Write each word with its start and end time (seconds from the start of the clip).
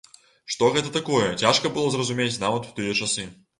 Што 0.53 0.69
гэта 0.77 0.89
такое, 0.95 1.27
цяжка 1.45 1.73
было 1.77 1.93
зразумець 1.99 2.41
нават 2.47 2.63
у 2.73 2.75
тыя 2.81 2.99
часы. 3.05 3.31